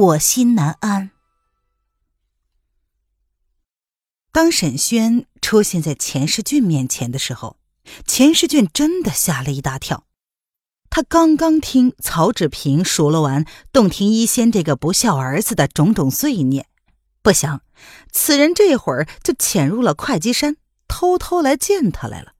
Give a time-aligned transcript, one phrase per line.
[0.00, 1.10] 我心难安。
[4.32, 7.58] 当沈轩出现在钱世俊面前的时候，
[8.06, 10.06] 钱世俊真的吓了一大跳。
[10.88, 16.66] 他刚刚听曹志平数落完洞庭一仙这个不孝儿子的种种罪孽，
[17.22, 17.62] 不想
[18.10, 20.56] 此人这会儿就潜入了会稽山，
[20.88, 22.34] 偷偷来见他来了。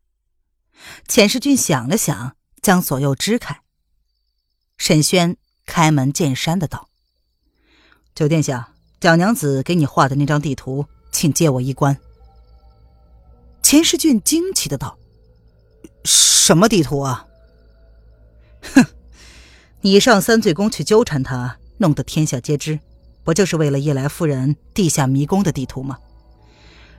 [1.06, 3.62] 钱世俊想了想，将左右支开。
[4.78, 5.36] 沈轩
[5.66, 6.89] 开门见山的道。
[8.14, 11.96] 九殿下，蒋娘子给你画的那张地图，请借我一观。
[13.62, 14.98] 钱世俊惊奇的道
[16.04, 17.26] ：“什么地图啊
[18.74, 18.84] ？”“哼，
[19.80, 22.80] 你上三罪宫去纠缠他，弄得天下皆知，
[23.24, 25.98] 不就是为了夜来夫人地下迷宫的地图吗？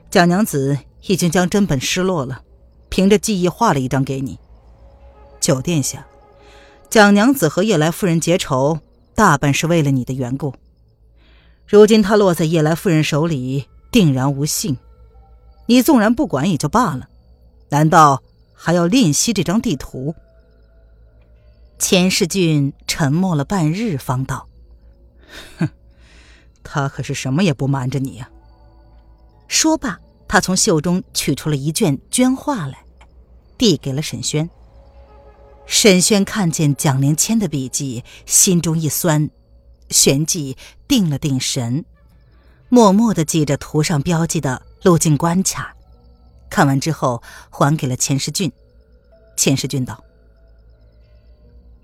[0.10, 2.42] 蒋娘子已经将真本失落了，
[2.90, 4.40] 凭着记忆画了一张给你。
[5.40, 6.08] 九殿下，
[6.90, 8.80] 蒋娘子和夜来夫人结仇，
[9.14, 10.56] 大半是为了你的缘故。”
[11.72, 14.78] 如今他落在叶来夫人手里，定然无幸。
[15.68, 17.08] 你纵然不管也就罢了，
[17.70, 18.22] 难道
[18.54, 20.14] 还要吝惜这张地图？
[21.80, 24.50] 钱世俊沉默了半日，方道
[25.60, 25.70] ：“哼，
[26.62, 28.30] 他可是什么也不瞒着你呀。”
[29.48, 29.98] 说罢，
[30.28, 32.84] 他从袖中取出了一卷绢画来，
[33.58, 34.50] 递给了沈轩。
[35.66, 39.30] 沈轩看见蒋连谦的笔迹，心中一酸。
[39.92, 41.86] 旋即定了定神，
[42.70, 45.76] 默默的记着图上标记的路径关卡。
[46.50, 48.52] 看完之后，还给了钱世俊。
[49.38, 50.04] 钱世俊道：“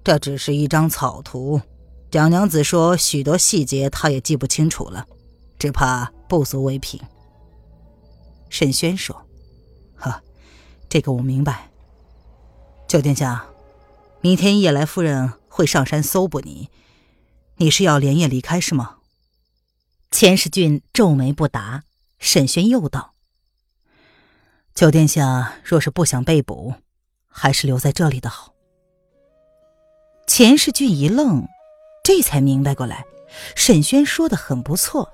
[0.03, 1.61] 这只是一张草图，
[2.09, 5.05] 蒋娘子说许多细节她也记不清楚了，
[5.59, 6.99] 只怕不足为凭。”
[8.49, 9.25] 沈轩说
[9.95, 10.21] ：“呵，
[10.89, 11.69] 这个我明白。
[12.87, 13.45] 九殿下，
[14.21, 16.69] 明天夜来夫人会上山搜捕你。”
[17.59, 18.97] 你是要连夜离开是吗？
[20.11, 21.83] 钱世俊皱眉不答。
[22.19, 23.13] 沈轩又道
[24.73, 26.75] ：“九殿下若是不想被捕，
[27.27, 28.53] 还是留在这里的好。”
[30.27, 31.47] 钱世俊一愣，
[32.03, 33.05] 这才明白过来，
[33.55, 35.09] 沈轩说的很不错。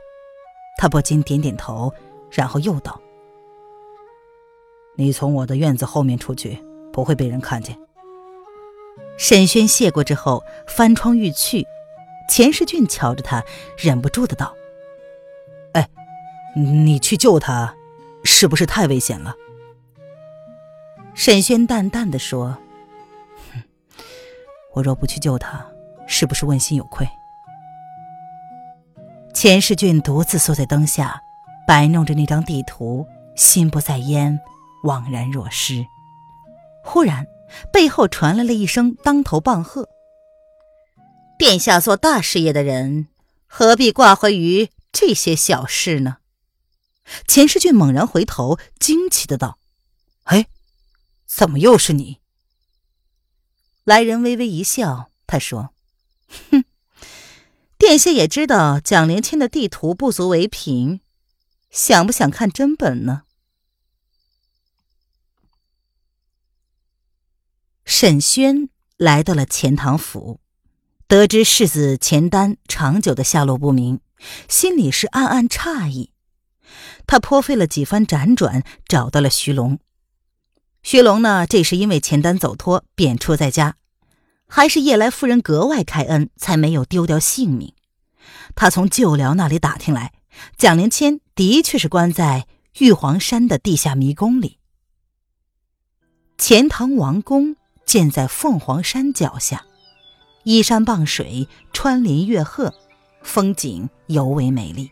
[0.77, 1.93] 他不禁点点头，
[2.29, 3.01] 然后又道
[4.97, 6.61] ：“你从我的院子后面出去，
[6.91, 7.77] 不会被人看见。”
[9.17, 11.65] 沈轩谢过之后，翻窗欲去。
[12.29, 13.43] 钱世俊瞧着他，
[13.77, 14.55] 忍不住的道
[15.73, 15.87] ：“哎，
[16.55, 17.75] 你去救他，
[18.23, 19.35] 是不是太危险了？”
[21.13, 22.57] 沈轩淡淡的说
[23.53, 23.61] ：“哼，
[24.73, 25.65] 我若不去救他，
[26.07, 27.07] 是不是问心有愧？”
[29.33, 31.21] 钱世俊独自坐在灯下，
[31.67, 33.05] 摆弄着那张地图，
[33.35, 34.39] 心不在焉，
[34.83, 35.85] 惘然若失。
[36.83, 37.27] 忽然，
[37.71, 39.87] 背后传来了一声当头棒喝。
[41.37, 43.07] 殿下做大事业的人，
[43.47, 46.17] 何必挂怀于这些小事呢？
[47.27, 49.59] 钱世俊猛然回头，惊奇的道
[50.23, 50.47] ：“哎，
[51.25, 52.21] 怎么又是你？”
[53.83, 55.73] 来人微微一笑，他说
[56.49, 56.63] ：“哼，
[57.77, 61.01] 殿下也知道蒋连谦的地图不足为凭，
[61.69, 63.23] 想不想看真本呢？”
[67.83, 70.39] 沈轩来到了钱塘府。
[71.07, 73.99] 得知世子钱丹长久的下落不明，
[74.47, 76.11] 心里是暗暗诧异。
[77.05, 79.79] 他颇费了几番辗转，找到了徐龙。
[80.81, 83.75] 徐龙呢，这是因为钱丹走脱，贬出在家，
[84.47, 87.73] 还是叶来夫人格外开恩，才没有丢掉性命。
[88.55, 90.13] 他从旧僚那里打听来，
[90.57, 92.47] 蒋灵谦的确是关在
[92.79, 94.59] 玉皇山的地下迷宫里。
[96.37, 97.55] 钱塘王宫
[97.85, 99.65] 建在凤凰山脚下。
[100.43, 102.73] 依山傍水，穿林越壑，
[103.21, 104.91] 风景尤为美丽。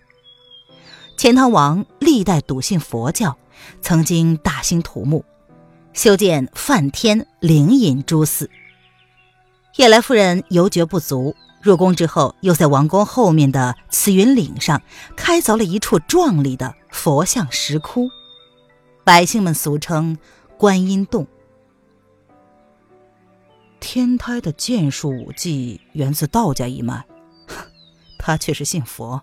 [1.18, 3.38] 钱塘王历代笃信佛教，
[3.82, 5.26] 曾经大兴土木，
[5.94, 8.50] 修建梵天灵隐诸寺。
[9.76, 14.82] 夜来夫人犹觉不足，入宫之后，又在王宫后面的慈云岭上
[15.16, 18.10] 开凿了一处壮丽的佛像石窟，
[19.04, 20.18] 百姓们俗称
[20.58, 21.28] 观音洞。
[23.82, 27.04] 天胎的剑术武技源自道家一脉，
[28.18, 29.22] 他却是信佛，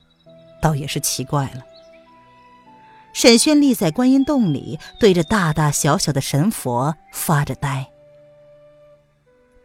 [0.60, 1.62] 倒也是奇怪了。
[3.14, 7.88] 沈轩立在观音洞里，对着大大小小的神佛发着呆。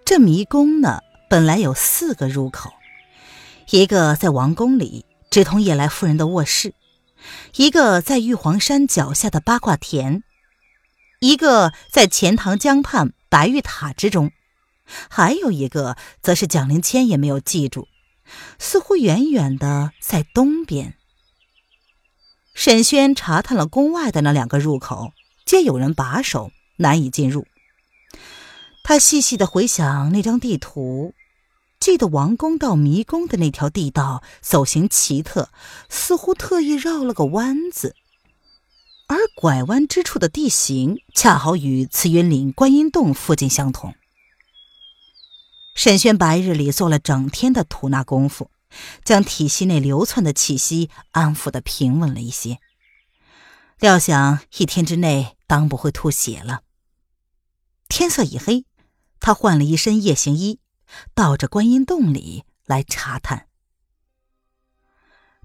[0.05, 2.71] 这迷宫呢，本来有四个入口，
[3.71, 6.71] 一个在王宫里，直通夜来夫人的卧室；
[7.55, 10.21] 一个在玉皇山脚下的八卦田；
[11.19, 14.29] 一个在钱塘江畔白玉塔之中；
[14.85, 17.87] 还有一个，则是蒋灵谦也没有记住，
[18.59, 20.95] 似乎远远的在东边。
[22.53, 25.13] 沈轩查探了宫外的那两个入口，
[25.45, 27.47] 皆有人把守，难以进入。
[28.83, 31.15] 他细细的回想那张地图，
[31.79, 35.49] 记得王宫到迷宫的那条地道走形奇特，
[35.89, 37.95] 似乎特意绕了个弯子，
[39.07, 43.95] 而拐弯之处的地形恰好与慈云岭观音洞附近相同。
[45.75, 48.49] 沈轩白日里做了整天的吐纳功夫。
[49.03, 52.57] 将体系内流窜的气息安抚的平稳了一些，
[53.77, 56.61] 料想一天之内当不会吐血了。
[57.87, 58.65] 天色已黑，
[59.19, 60.59] 他换了一身夜行衣，
[61.13, 63.45] 到这观音洞里来查探。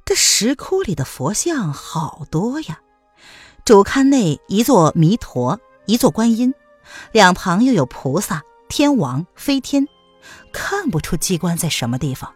[0.07, 2.81] 这石窟里的佛像好多呀，
[3.67, 6.55] 主龛内一座弥陀，一座观音，
[7.13, 9.87] 两旁又有菩萨、天王、飞天，
[10.53, 12.33] 看不出机关在什么地方。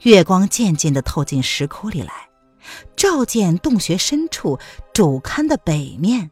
[0.00, 2.28] 月光渐渐的透进石窟里来，
[2.96, 4.58] 照见洞穴深处
[4.92, 6.30] 主龛的北面，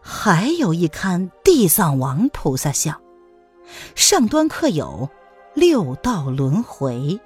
[0.00, 3.00] 还有一龛地藏王菩萨像，
[3.94, 5.08] 上端刻有
[5.54, 7.18] 六道轮回。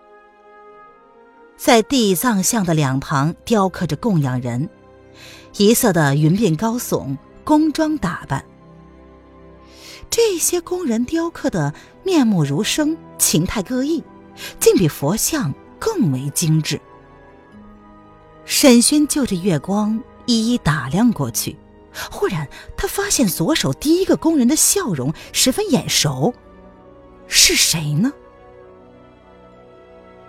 [1.58, 4.70] 在地藏像的两旁雕刻着供养人，
[5.58, 8.42] 一色的云鬓高耸，宫装打扮。
[10.10, 11.72] 这些工人雕刻的
[12.04, 14.02] 面目如生，形态各异。
[14.58, 16.80] 竟比佛像更为精致。
[18.46, 21.58] 沈轩就着月光一一打量过去，
[22.10, 26.32] 忽然他发现左手第一个工人的笑容十分眼熟，
[27.26, 28.10] 是谁呢？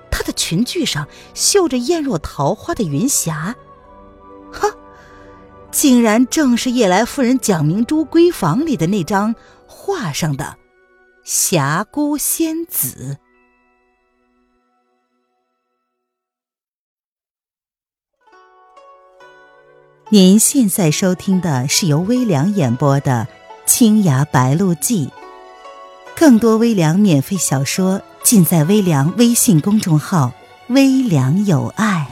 [0.10, 3.56] 他的裙裾上绣着艳若桃花的云霞，
[4.52, 4.70] 哈，
[5.72, 9.34] 竟然正是夜来夫人蒋明珠闺房里的那张
[9.84, 10.58] 画上的
[11.24, 13.18] 霞姑仙子。
[20.10, 23.28] 您现在收听的是由微凉演播的
[23.66, 25.08] 《青崖白鹿记》，
[26.16, 30.32] 更多微凉免费小说尽在微凉微信公众号
[30.70, 32.08] “微凉有爱”。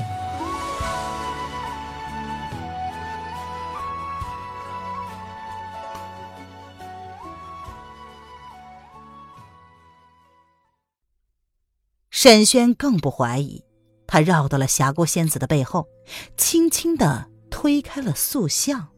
[12.22, 13.64] 沈轩更不怀疑，
[14.06, 15.88] 他绕到了霞姑仙子的背后，
[16.36, 17.30] 轻轻的。
[17.50, 18.90] 推开了塑像，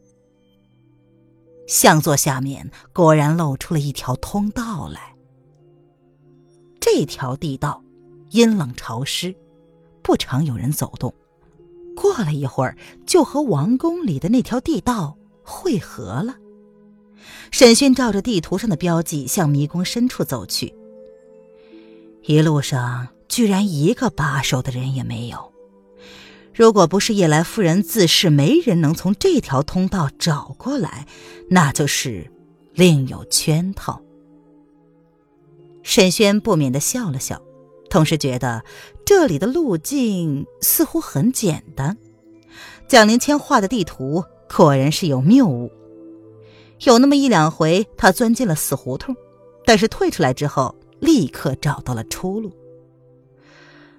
[1.67, 5.15] 像座下面果然露出了一条通道来。
[6.79, 7.83] 这条地道
[8.31, 9.35] 阴冷潮湿，
[10.01, 11.13] 不常有人走动。
[11.95, 12.75] 过了一会儿，
[13.05, 16.35] 就和王宫里的那条地道汇合了。
[17.51, 20.73] 沈轩照着地图上的标记向迷宫深处走去，
[22.23, 25.51] 一路上居然一个把守的人也没有。
[26.53, 31.07] 如果不是夜来夫人自恃没人能从这条通道找过来，
[31.49, 32.29] 那就是
[32.73, 34.01] 另有圈套。
[35.81, 37.41] 沈轩不免的笑了笑，
[37.89, 38.63] 同时觉得
[39.05, 41.97] 这里的路径似乎很简单。
[42.87, 45.71] 蒋灵谦画的地图果然是有谬误。
[46.81, 49.15] 有那么一两回，他钻进了死胡同，
[49.65, 52.53] 但是退出来之后，立刻找到了出路。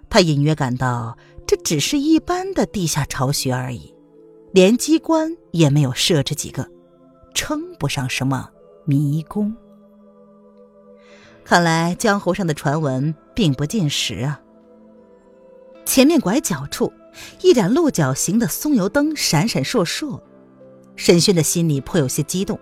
[0.09, 1.18] 他隐约感到。
[1.44, 3.94] 这只是一般的地下巢穴而已，
[4.52, 6.66] 连机关也没有设置几个，
[7.35, 8.49] 称不上什么
[8.87, 9.54] 迷宫。
[11.44, 14.40] 看来江湖上的传闻并不尽实啊！
[15.85, 16.90] 前面拐角处，
[17.42, 20.23] 一盏鹿角形的松油灯闪闪烁烁，
[20.97, 22.59] 沈轩的心里颇有些激动，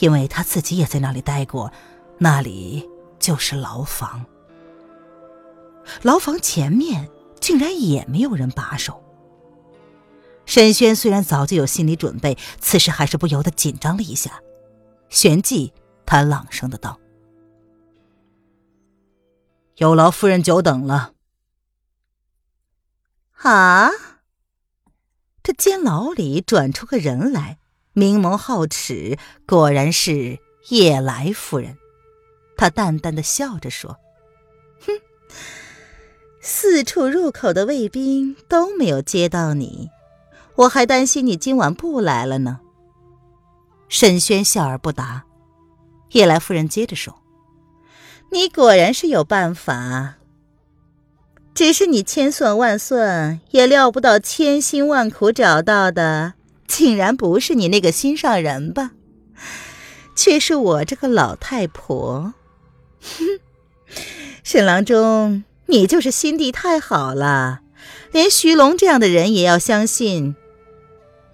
[0.00, 1.70] 因为他自己也在那里待过，
[2.18, 2.88] 那里
[3.26, 4.24] 就是牢房。
[6.02, 7.10] 牢房前面。
[7.38, 9.04] 竟然也没有人把守。
[10.46, 14.40] 沈轩虽然早就有心理准备，此时还是不由得紧张了一下，
[15.10, 15.72] 旋即
[16.06, 16.98] 他朗声的道
[19.76, 21.12] ：“有劳夫人久等了。”
[23.42, 23.90] 啊！
[25.42, 27.58] 这监牢里转出个人来，
[27.92, 30.40] 明眸皓齿，果然是
[30.70, 31.76] 夜来夫人。
[32.56, 33.98] 他淡淡的笑着说
[34.86, 34.92] ：“哼。”
[36.40, 39.90] 四处入口的卫兵都没有接到你，
[40.54, 42.60] 我还担心你今晚不来了呢。
[43.88, 45.24] 沈轩笑而不答。
[46.12, 47.16] 夜来夫人接着说
[48.30, 50.14] ：“你果然是有办法，
[51.52, 56.34] 只是你千算万算也料不到，千辛万苦找到的，
[56.68, 58.92] 竟然不是你那个心上人吧，
[60.14, 62.34] 却是我这个老太婆。
[63.00, 63.40] 哼，
[64.44, 67.60] 沈郎中，你就是心地太好了，
[68.12, 70.36] 连徐龙这样的人也要相信。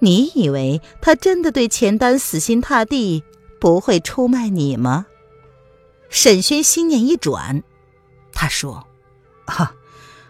[0.00, 3.25] 你以为他真的对钱丹死心塌地？”
[3.62, 5.07] 不会出卖你吗？
[6.11, 7.62] 沈轩心念一转，
[8.33, 8.88] 他说
[9.47, 9.76] ：“哈，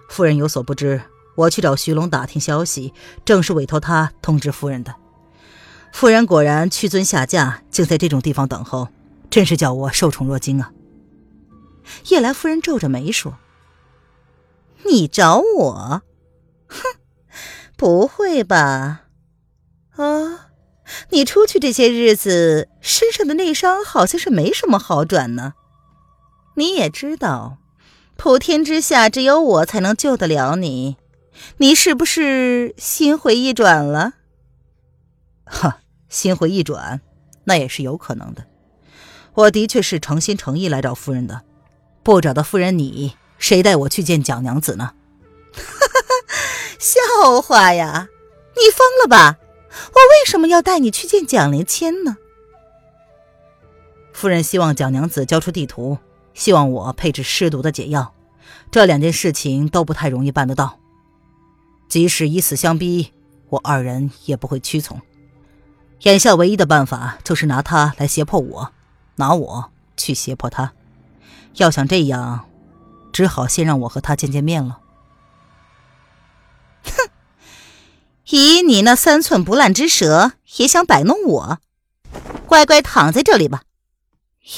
[0.07, 1.01] 夫人有所不知，
[1.35, 2.93] 我去找徐龙打听消息，
[3.25, 4.95] 正是委托他通知夫人的。
[5.93, 8.89] 夫人果然屈尊下嫁，竟在这种地方等候，
[9.31, 10.71] 真是叫我受宠若惊啊。”
[12.09, 13.39] 叶来夫人皱着眉说
[14.87, 16.03] ：“你找我？
[16.67, 16.83] 哼，
[17.77, 19.05] 不会吧？
[19.97, 20.51] 啊？”
[21.11, 25.55] 你出去这些日子，身上的内伤好像是没什么好转呢。
[26.57, 27.59] 你也知道，
[28.17, 30.99] 普天之下只有我才能救得了你。
[31.59, 34.15] 你是不是心回意转了？
[35.47, 35.79] 哈，
[36.11, 37.01] 心回意转，
[37.45, 38.45] 那也是有可能的。
[39.35, 41.43] 我的确是诚心诚意来找夫人的，
[42.03, 44.95] 不找到夫人，你谁带我去见蒋娘子呢？
[45.55, 46.37] 哈哈，
[46.79, 48.09] 笑话呀！
[48.55, 49.39] 你疯了吧？
[49.71, 52.17] 我为什么要带你去见蒋灵谦呢？
[54.13, 55.99] 夫人希望蒋娘子交出地图，
[56.35, 58.13] 希望我配置尸毒的解药，
[58.71, 60.79] 这两件事情都不太容易办得到。
[61.89, 63.13] 即使以死相逼，
[63.49, 65.01] 我二人也不会屈从。
[66.01, 68.73] 眼下唯一的办法就是拿他来胁迫我，
[69.17, 70.73] 拿我去胁迫他。
[71.57, 72.49] 要想这样，
[73.13, 74.81] 只好先让我和他见见面了。
[76.85, 77.11] 哼
[78.27, 81.59] 以你那三寸不烂之舌，也想摆弄我？
[82.47, 83.63] 乖乖躺在这里吧！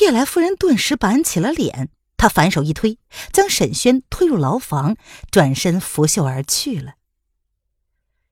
[0.00, 2.98] 叶来夫人顿时板起了脸，她反手一推，
[3.32, 4.96] 将沈轩推入牢房，
[5.30, 6.94] 转身拂袖而去了。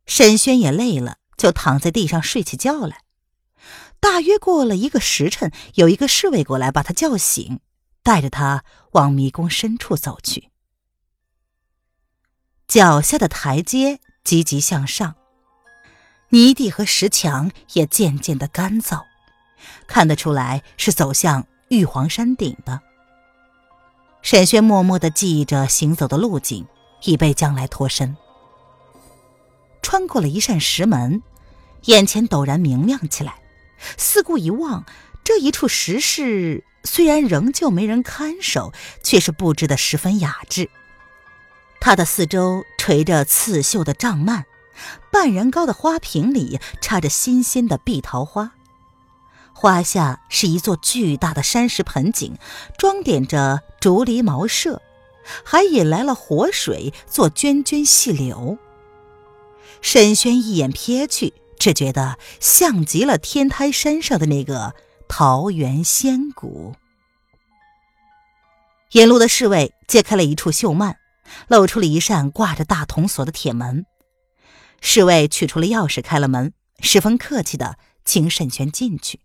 [0.07, 3.03] 沈轩也累了，就躺在地上睡起觉来。
[4.01, 7.61] 大约过了一个时辰，有一个侍卫过来把他叫醒，
[8.03, 10.51] 带着他往迷宫深处走去。
[12.67, 15.15] 脚下的台阶急急向上。
[16.31, 19.03] 泥地和石墙也渐渐的干燥，
[19.87, 22.81] 看得出来是走向玉皇山顶的。
[24.23, 26.67] 沈轩默默的记忆着行走的路径，
[27.03, 28.17] 以备将来脱身。
[29.83, 31.23] 穿过了一扇石门，
[31.83, 33.43] 眼前陡然明亮起来。
[33.99, 34.87] 四顾一望，
[35.23, 38.73] 这一处石室虽然仍旧没人看守，
[39.03, 40.69] 却是布置的十分雅致。
[41.81, 44.45] 它的四周垂着刺绣的帐幔。
[45.13, 48.53] 半人高的花瓶里插着新鲜的碧桃花，
[49.53, 52.37] 花下是一座巨大的山石盆景，
[52.79, 54.81] 装点着竹篱茅舍，
[55.45, 58.59] 还引来了活水做涓涓细流。
[59.83, 64.75] 沈轩一眼瞥去，只觉得像极了天台山上的那个
[65.15, 66.75] 桃源仙谷。
[68.93, 70.97] 引路的侍卫揭开了一处绣幔，
[71.49, 73.85] 露出了一扇挂着大铜锁的铁门。
[74.81, 77.77] 侍卫取出了钥匙，开了门，十分客气的
[78.07, 79.21] 请沈轩进去。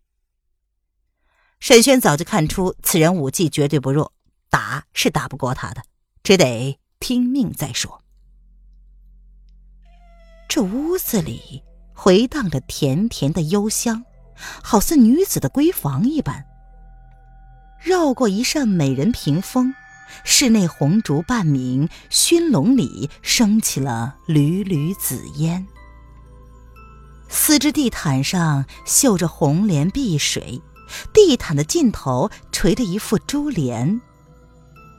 [1.62, 4.12] 沈轩早就看出此人武技绝对不弱，
[4.50, 5.84] 打是打不过他的，
[6.22, 8.04] 只得听命再说。
[10.50, 11.64] 这屋子里
[11.94, 14.04] 回荡着甜甜的幽香，
[14.64, 16.46] 好似女子的闺房一般。
[17.80, 19.74] 绕过一扇美人屏风。
[20.24, 25.68] 室内红烛半明，熏笼里升起了缕缕紫烟。
[27.28, 30.62] 丝织地毯上绣着红莲碧水，
[31.14, 34.00] 地毯的尽头垂着一副珠帘，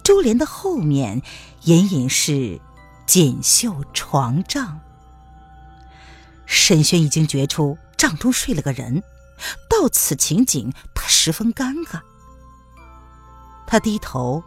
[0.04, 1.22] 珠帘的后面
[1.62, 2.60] 隐隐是
[3.06, 4.78] 锦绣床帐。
[6.44, 9.02] 沈轩已经觉出帐中睡了个人，
[9.68, 12.00] 到此情景，他十分尴尬。
[13.66, 14.42] 他低头。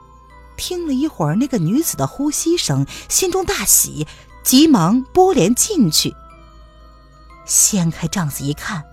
[0.57, 4.05] 听了一会儿那个女子的呼吸声，心中大喜，
[4.43, 6.15] 急忙拨帘进去。
[7.45, 8.83] 掀开帐子一看，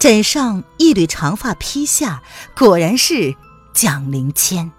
[0.00, 2.24] 枕上一缕长发披下，
[2.56, 3.36] 果然是
[3.72, 4.72] 蒋灵谦。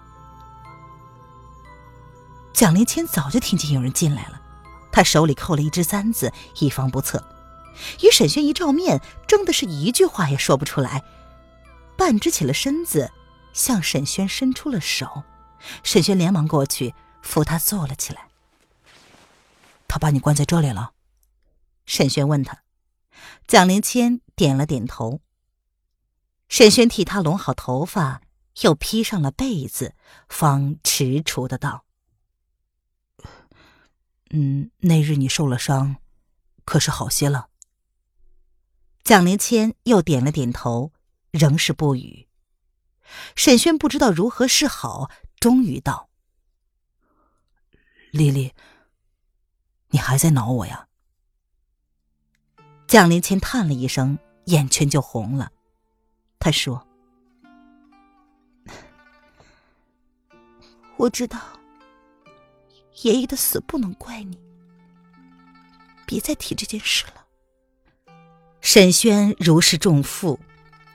[2.52, 4.38] 蒋灵谦早就听见有人进来了，
[4.92, 7.24] 他手里扣了一只簪子，以防不测。
[8.02, 11.02] 与沈轩一照面，争的是一句话也说不出来，
[11.96, 13.12] 半支起了身子，
[13.52, 15.24] 向沈轩伸出了手。
[15.82, 18.28] 沈轩连忙过去扶他坐了起来。
[19.88, 20.92] 他把你关在这里了？
[21.86, 22.62] 沈轩问他。
[23.46, 25.20] 蒋灵谦点了点头。
[26.48, 28.22] 沈轩替他拢好头发，
[28.62, 29.94] 又披上了被子，
[30.28, 31.84] 方踟蹰的道
[34.30, 35.96] ：“嗯，那日你受了伤，
[36.64, 37.48] 可是好些了？”
[39.06, 40.90] 蒋灵谦又点了点头，
[41.30, 42.26] 仍是不语。
[43.36, 45.08] 沈轩不知道如何是好，
[45.38, 46.10] 终于道
[48.10, 48.52] ：“丽丽，
[49.90, 50.88] 你还在挠我呀？”
[52.88, 55.52] 蒋灵谦叹了一声，眼圈就红了。
[56.40, 56.84] 他说
[60.98, 61.38] ：“我知道，
[63.04, 64.36] 爷爷的死不能怪你，
[66.04, 67.22] 别再提这件事了。”
[68.66, 70.40] 沈轩如释重负，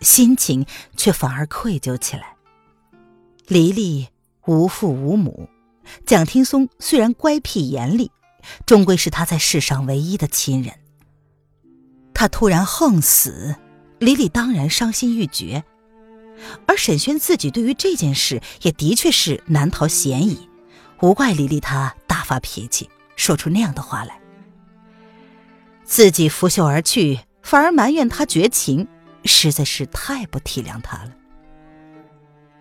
[0.01, 0.65] 心情
[0.97, 2.35] 却反而愧疚起来。
[3.47, 4.09] 黎黎
[4.45, 5.47] 无父无母，
[6.05, 8.11] 蒋天松虽然乖僻严厉，
[8.65, 10.73] 终归是他在世上唯一的亲人。
[12.13, 13.55] 他突然横死，
[13.99, 15.63] 黎黎当然伤心欲绝，
[16.67, 20.49] 而沈轩自己对于这件事也的确是难逃嫌疑，
[20.99, 24.19] 无怪黎黎他大发脾气，说出那样的话来。
[25.85, 28.87] 自己拂袖而去，反而埋怨他绝情，
[29.25, 31.11] 实在是太不体谅他了。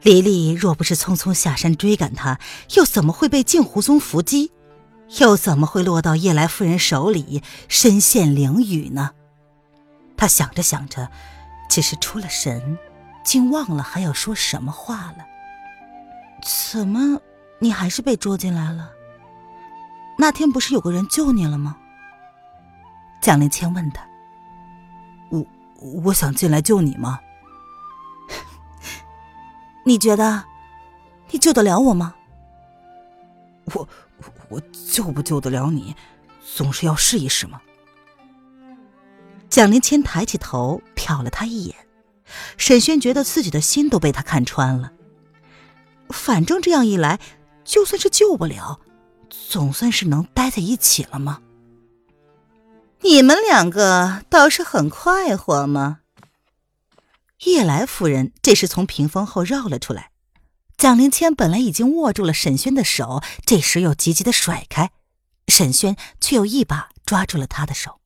[0.02, 2.38] 李丽若不是匆匆下山追赶他，
[2.74, 4.50] 又怎么会被镜湖宗伏击？
[5.18, 9.10] 又怎么会落到叶来夫人手里，身陷囹圄呢？
[10.16, 11.10] 他想着想着，
[11.68, 12.78] 只是出了神，
[13.24, 15.26] 竟忘了还要说什么话了。
[16.72, 17.20] 怎么，
[17.58, 18.90] 你还是被捉进来了？
[20.16, 21.76] 那天不是有个人救你了吗？
[23.20, 24.09] 蒋灵谦问他。
[25.80, 27.20] 我我想进来救你吗？
[29.84, 30.44] 你觉得，
[31.30, 32.14] 你救得了我吗？
[33.72, 33.88] 我
[34.48, 34.60] 我
[34.92, 35.94] 救不救得了你，
[36.54, 37.60] 总是要试一试嘛。
[39.48, 41.76] 蒋林谦抬起头瞟了他一眼，
[42.56, 44.92] 沈轩觉得自己的心都被他看穿了。
[46.08, 47.18] 反正这样一来，
[47.64, 48.80] 就算是救不了，
[49.28, 51.40] 总算是能待在一起了吗？
[53.02, 56.00] 你们两个倒是很快活吗？
[57.44, 60.10] 叶来夫人这时从屏风后绕了出来，
[60.76, 64.90] 蒋灵谦本来已经握住了沈轩的手，这时又急急的甩开，
[65.48, 68.00] 沈轩却又一把抓住了他的手。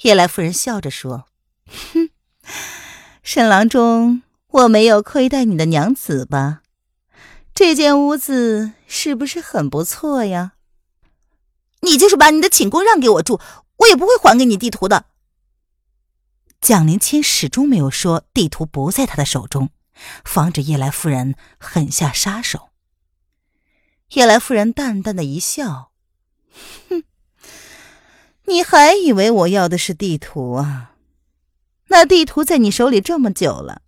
[0.00, 1.26] 叶来夫人笑着说
[1.92, 2.08] ：“哼，
[3.22, 6.62] 沈郎中，我没有亏待你的娘子吧？
[7.54, 10.53] 这间屋子是不是很不错呀？
[11.84, 13.40] 你就是把你的寝宫让给我住，
[13.76, 15.06] 我也不会还给你地图的。”
[16.60, 19.70] 蒋灵谦始终没有说地图不在他的手中，
[20.24, 22.70] 防止叶来夫人狠下杀手。
[24.14, 25.90] 叶来夫人淡淡的一笑
[26.88, 27.04] ：“哼。”
[28.46, 30.92] 你还以为我要的是地图啊？
[31.88, 33.80] 那地图在你手里这么久了，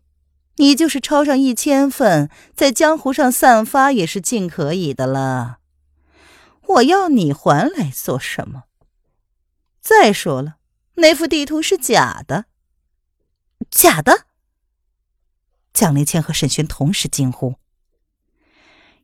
[0.56, 5.59] 你就是抄上一千份，在江湖上散发也是尽可以的了。
[6.68, 8.64] 我要你还来做什么？
[9.81, 10.57] 再说了，
[10.94, 12.46] 那幅地图是假的。
[13.70, 14.26] 假的！
[15.72, 17.57] 蒋灵谦和沈轩同时惊呼。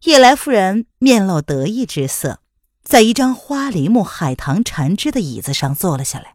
[0.03, 2.41] 叶来夫人面露得意之色。
[2.83, 6.35] 在一张花梨木海棠缠枝的椅子上坐了下来，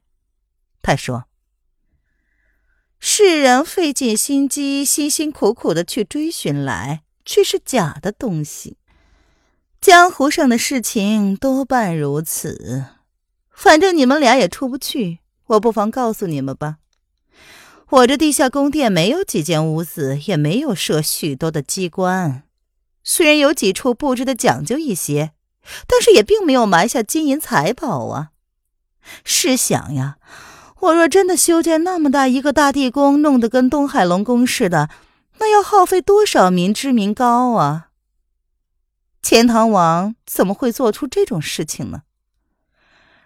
[0.81, 1.25] 他说
[2.99, 8.77] ：“世人费尽心机，辛辛苦苦的去追寻来，却是假的东西。
[9.79, 12.85] 江湖上的事情多半如此。
[13.51, 16.77] 反正你们俩也出不去，我不妨告诉你们吧。
[17.89, 22.43] 我这地下宫殿没有几间屋子，也没有设许多的机关，
[23.03, 25.31] 虽然有几处布置的讲究一些。”
[25.85, 28.29] 但是也并没有埋下金银财宝啊！
[29.25, 30.15] 试想呀，
[30.79, 34.89] 我若真的修建那么大一个大地宫，弄得跟东海龙宫似的，
[35.39, 37.86] 那要耗费多少民脂民膏啊！
[39.21, 42.03] 钱塘王怎么会做出这种事情呢？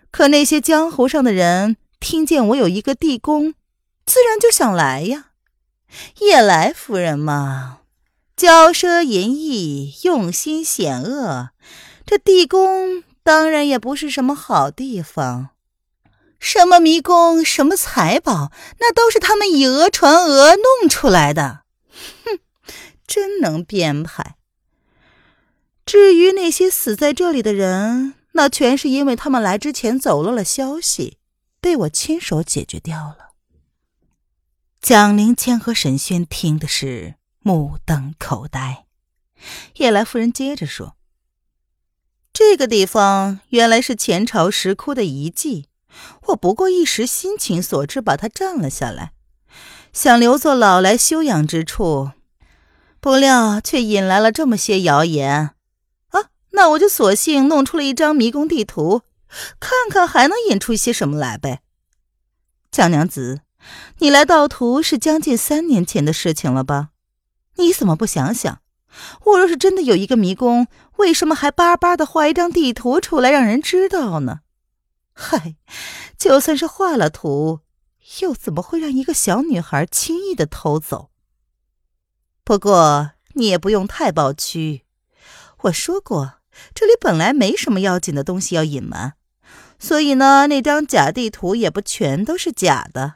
[0.10, 3.54] 可那些江湖上的人听见我有一个地宫，
[4.06, 5.28] 自然就想来呀。
[6.20, 7.80] 夜来夫人嘛，
[8.36, 11.50] 骄奢淫逸，用心险恶。
[12.06, 15.50] 这地宫当然也不是什么好地方，
[16.40, 21.62] 什么迷宫，什么财宝，那都是他们以讹传讹弄出来的。
[22.26, 22.40] 哼，
[23.06, 24.36] 真能编排。
[25.92, 31.18] 至于那些死在这里的人，那全是因为他们来之前走漏了消息，
[31.60, 33.34] 被我亲手解决掉了。
[34.82, 38.86] 蒋灵谦和沈轩听的是目瞪口呆。
[39.80, 40.96] 叶来夫人接着说。
[42.32, 45.68] 这个地方原来是前朝石窟的遗迹，
[46.28, 49.12] 我不过一时心情所致，把它占了下来，
[49.92, 52.12] 想留作老来休养之处。
[53.02, 55.52] 不料却引来了这么些谣言，
[56.62, 59.02] 那我就索性弄出了一张迷宫地图，
[59.60, 61.64] 看看还能引出一些什么来呗。
[62.70, 63.42] 蒋娘子，
[63.98, 66.90] 你来盗图是将近三年前的事情了吧？
[67.56, 68.62] 你怎么不想想？
[69.26, 74.42] 我若是真的有一个迷宫，为什么还巴巴的画一张地图出来让人知道呢？
[75.14, 75.56] 嗨，
[76.16, 77.62] 就算是画了图，
[78.20, 81.10] 又怎么会让一个小女孩轻易的偷走？
[82.44, 84.84] 不过你也不用太抱屈，
[85.62, 86.36] 我说过，
[86.74, 89.14] 这里本来没什么要紧的东西要隐瞒，
[89.80, 93.16] 所以呢，那张假地图也不全都是假的，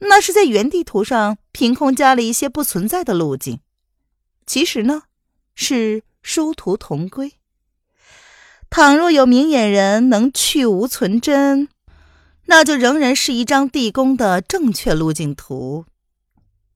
[0.00, 3.60] 那是在原地图上凭空加了一些不存在的路径。
[4.46, 5.02] 其实呢，
[5.54, 7.34] 是殊途同归。
[8.70, 11.68] 倘若有明眼人能去无存真，
[12.46, 15.86] 那就仍然是一张地宫的正确路径图。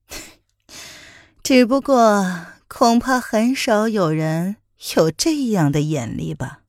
[1.43, 4.57] 只不过，恐怕很少有人
[4.97, 6.63] 有这样的眼力吧。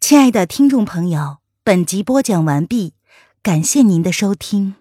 [0.00, 2.94] 亲爱的听众朋友，本集播讲完毕，
[3.42, 4.76] 感谢您的收听。